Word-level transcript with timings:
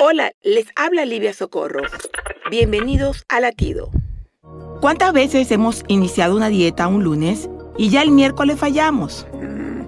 Hola, 0.00 0.30
les 0.44 0.66
habla 0.76 1.04
Livia 1.04 1.32
Socorro. 1.32 1.82
Bienvenidos 2.52 3.24
a 3.28 3.40
Latido. 3.40 3.90
¿Cuántas 4.80 5.12
veces 5.12 5.50
hemos 5.50 5.82
iniciado 5.88 6.36
una 6.36 6.48
dieta 6.48 6.86
un 6.86 7.02
lunes 7.02 7.50
y 7.76 7.88
ya 7.88 8.02
el 8.02 8.12
miércoles 8.12 8.60
fallamos? 8.60 9.26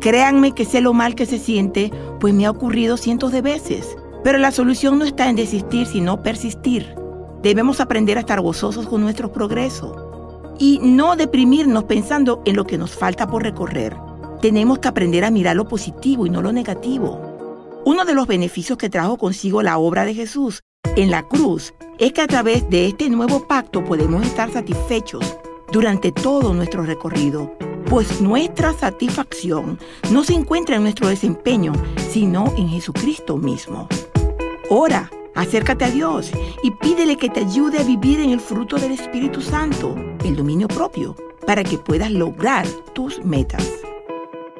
Créanme 0.00 0.52
que 0.52 0.66
sé 0.66 0.82
lo 0.82 0.92
mal 0.92 1.14
que 1.14 1.24
se 1.24 1.38
siente, 1.38 1.90
pues 2.20 2.34
me 2.34 2.44
ha 2.44 2.50
ocurrido 2.50 2.98
cientos 2.98 3.32
de 3.32 3.40
veces. 3.40 3.96
Pero 4.22 4.36
la 4.36 4.50
solución 4.50 4.98
no 4.98 5.06
está 5.06 5.30
en 5.30 5.36
desistir, 5.36 5.86
sino 5.86 6.22
persistir. 6.22 6.94
Debemos 7.42 7.80
aprender 7.80 8.18
a 8.18 8.20
estar 8.20 8.42
gozosos 8.42 8.86
con 8.86 9.00
nuestro 9.00 9.32
progreso 9.32 10.52
y 10.58 10.80
no 10.82 11.16
deprimirnos 11.16 11.84
pensando 11.84 12.42
en 12.44 12.56
lo 12.56 12.66
que 12.66 12.76
nos 12.76 12.94
falta 12.94 13.26
por 13.26 13.42
recorrer. 13.42 13.96
Tenemos 14.42 14.80
que 14.80 14.88
aprender 14.88 15.24
a 15.24 15.30
mirar 15.30 15.56
lo 15.56 15.66
positivo 15.66 16.26
y 16.26 16.30
no 16.30 16.42
lo 16.42 16.52
negativo. 16.52 17.33
Uno 17.86 18.06
de 18.06 18.14
los 18.14 18.26
beneficios 18.26 18.78
que 18.78 18.88
trajo 18.88 19.18
consigo 19.18 19.62
la 19.62 19.76
obra 19.76 20.06
de 20.06 20.14
Jesús 20.14 20.62
en 20.96 21.10
la 21.10 21.22
cruz 21.28 21.74
es 21.98 22.14
que 22.14 22.22
a 22.22 22.26
través 22.26 22.68
de 22.70 22.86
este 22.86 23.10
nuevo 23.10 23.46
pacto 23.46 23.84
podemos 23.84 24.24
estar 24.24 24.50
satisfechos 24.50 25.36
durante 25.70 26.10
todo 26.10 26.54
nuestro 26.54 26.84
recorrido, 26.84 27.52
pues 27.90 28.22
nuestra 28.22 28.72
satisfacción 28.72 29.78
no 30.10 30.24
se 30.24 30.32
encuentra 30.32 30.76
en 30.76 30.82
nuestro 30.82 31.08
desempeño, 31.08 31.74
sino 32.10 32.54
en 32.56 32.70
Jesucristo 32.70 33.36
mismo. 33.36 33.86
Ora, 34.70 35.10
acércate 35.34 35.84
a 35.84 35.90
Dios 35.90 36.30
y 36.62 36.70
pídele 36.70 37.16
que 37.16 37.28
te 37.28 37.40
ayude 37.40 37.80
a 37.80 37.84
vivir 37.84 38.18
en 38.20 38.30
el 38.30 38.40
fruto 38.40 38.76
del 38.76 38.92
Espíritu 38.92 39.42
Santo, 39.42 39.94
el 40.24 40.36
dominio 40.36 40.68
propio, 40.68 41.14
para 41.46 41.62
que 41.62 41.76
puedas 41.76 42.10
lograr 42.10 42.66
tus 42.94 43.22
metas. 43.22 43.83